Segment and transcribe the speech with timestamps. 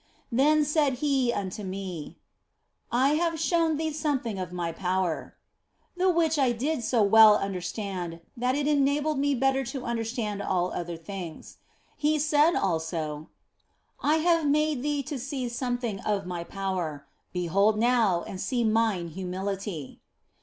[0.31, 2.17] Then said He unto me,"
[2.91, 5.35] I have shown thee something of My power,"
[5.95, 10.71] the which I did so well understand that it enabled me better to understand all
[10.73, 11.57] other things.
[11.95, 13.29] He said also,"
[14.01, 19.09] I have made thee to see something of My power; behold now and see Mine
[19.09, 20.01] humility."